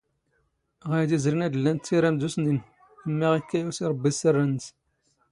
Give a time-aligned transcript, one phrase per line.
[0.89, 2.57] ⵖⴰⵢⴷ ⵉⵣⵔⵉⵏ ⴰⴷ ⵍⵍⴰⵏⵜ ⵜⵉⵔⴰⵎ ⴷⵓⵙⵏⵉⵏ
[3.09, 4.65] ⵉⵎⵎⴰ ⵖⵉⴽⴽⴰ ⵢⵓⵙⵉ ⵕⴱⴱⵉ ⵙⵙⵔ ⵏⵏⵙ.